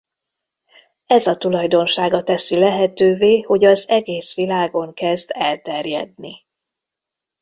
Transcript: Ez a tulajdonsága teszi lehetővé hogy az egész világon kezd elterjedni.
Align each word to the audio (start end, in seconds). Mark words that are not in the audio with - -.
Ez 1.05 1.27
a 1.27 1.37
tulajdonsága 1.37 2.23
teszi 2.23 2.59
lehetővé 2.59 3.39
hogy 3.39 3.65
az 3.65 3.89
egész 3.89 4.35
világon 4.35 4.93
kezd 4.93 5.29
elterjedni. 5.33 6.45